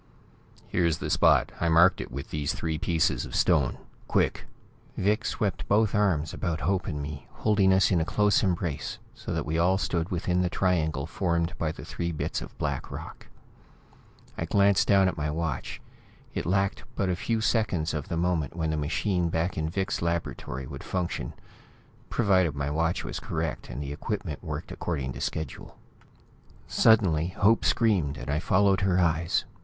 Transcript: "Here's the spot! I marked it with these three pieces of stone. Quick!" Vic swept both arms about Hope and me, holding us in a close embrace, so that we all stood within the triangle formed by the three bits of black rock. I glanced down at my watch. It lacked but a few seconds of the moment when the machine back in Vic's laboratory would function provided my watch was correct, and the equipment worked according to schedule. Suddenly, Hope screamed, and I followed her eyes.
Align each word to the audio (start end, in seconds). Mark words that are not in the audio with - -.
"Here's 0.67 0.97
the 0.97 1.11
spot! 1.11 1.51
I 1.59 1.69
marked 1.69 2.01
it 2.01 2.11
with 2.11 2.31
these 2.31 2.55
three 2.55 2.79
pieces 2.79 3.23
of 3.23 3.35
stone. 3.35 3.77
Quick!" 4.07 4.47
Vic 4.97 5.23
swept 5.25 5.67
both 5.67 5.93
arms 5.93 6.33
about 6.33 6.61
Hope 6.61 6.87
and 6.87 7.03
me, 7.03 7.27
holding 7.29 7.71
us 7.71 7.91
in 7.91 8.01
a 8.01 8.03
close 8.03 8.41
embrace, 8.41 8.97
so 9.13 9.31
that 9.31 9.45
we 9.45 9.59
all 9.59 9.77
stood 9.77 10.09
within 10.09 10.41
the 10.41 10.49
triangle 10.49 11.05
formed 11.05 11.53
by 11.59 11.71
the 11.71 11.85
three 11.85 12.11
bits 12.11 12.41
of 12.41 12.57
black 12.57 12.89
rock. 12.89 13.27
I 14.39 14.45
glanced 14.45 14.87
down 14.87 15.07
at 15.07 15.17
my 15.17 15.29
watch. 15.29 15.79
It 16.33 16.47
lacked 16.47 16.83
but 16.95 17.07
a 17.09 17.15
few 17.15 17.39
seconds 17.39 17.93
of 17.93 18.07
the 18.07 18.17
moment 18.17 18.55
when 18.55 18.71
the 18.71 18.77
machine 18.77 19.29
back 19.29 19.55
in 19.55 19.69
Vic's 19.69 20.01
laboratory 20.01 20.65
would 20.65 20.83
function 20.83 21.33
provided 22.09 22.55
my 22.55 22.71
watch 22.71 23.03
was 23.03 23.19
correct, 23.19 23.69
and 23.69 23.83
the 23.83 23.93
equipment 23.93 24.43
worked 24.43 24.71
according 24.71 25.13
to 25.13 25.21
schedule. 25.21 25.77
Suddenly, 26.65 27.27
Hope 27.27 27.63
screamed, 27.63 28.17
and 28.17 28.31
I 28.31 28.39
followed 28.39 28.81
her 28.81 28.99
eyes. 28.99 29.45